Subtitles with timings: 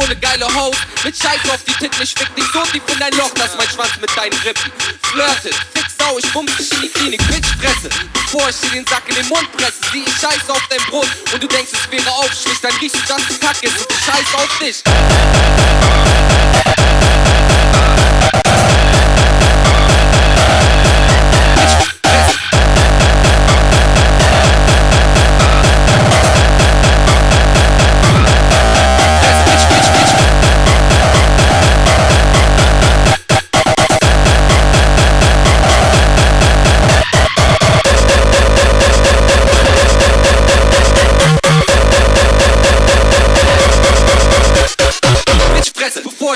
[0.00, 0.76] Kohle, geile Haus.
[1.04, 3.68] Mit Scheiß auf die Titten, ich fick dich so tief in dein Loch, dass mein
[3.68, 5.54] Schwanz mit deinen Rippen flirtet.
[5.74, 7.90] Fick Sau, ich bumm dich in die Klinik, Bitch, fresse.
[8.12, 11.08] Bevor ich dir den Sack in den Mund presse, sieh ich Scheiß auf dein Brot
[11.32, 14.04] und du denkst, es wäre Aufschlicht, dann riechst du, dass es Kacke ist und ich
[14.04, 14.82] Scheiß auf dich.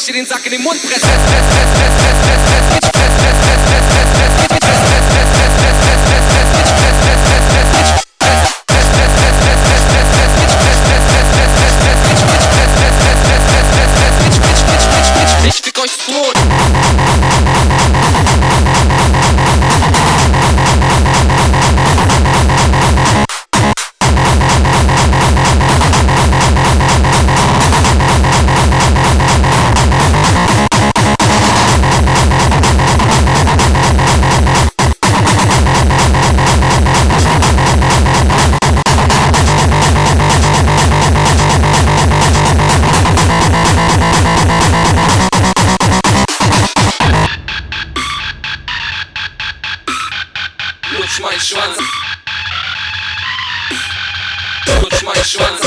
[0.00, 0.80] ich dir den Sack in den Mund.
[15.44, 15.90] Ich fick euch
[51.10, 51.76] Lutsch mein Schwanz.
[54.80, 55.60] Lutsch mein Schwanz.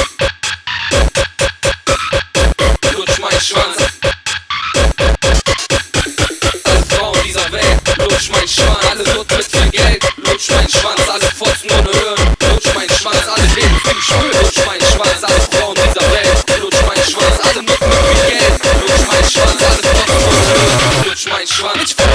[2.94, 3.78] Lutsch mein Schwanz.
[6.64, 8.86] Alle Frauen dieser Welt, lutsch mein Schwanz.
[8.90, 11.10] Alle wird mit viel Geld, lutsch mein Schwanz.
[11.10, 13.28] Alle Fotzen ohne Hören, lutsch mein Schwanz.
[13.28, 15.24] Alle leben für mich Spür, lutsch mein Schwanz.
[15.24, 17.40] Alle Frauen dieser Welt, lutsch mein Schwanz.
[17.44, 19.62] Alle Nutzen mit viel Geld, lutsch mein Schwanz.
[19.62, 22.13] Alle Fotzen ohne Hören, lutsch mein Schwanz.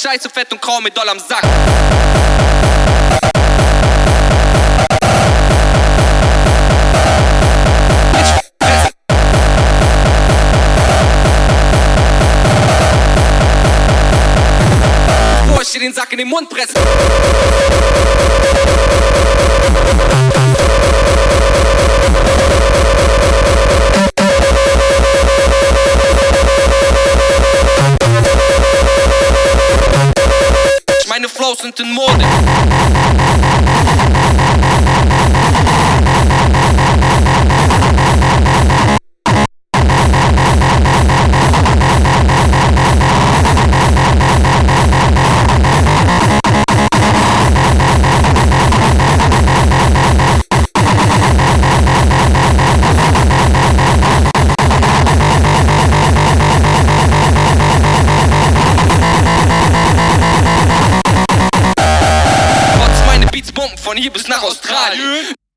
[0.00, 1.42] scheiße fett und kaum mit doll am Sack.
[15.46, 16.76] Bevor ich dir den Sack in den Mund pressen.
[31.56, 32.26] 2000 in morning.
[63.90, 65.34] von hier bis nach Australien.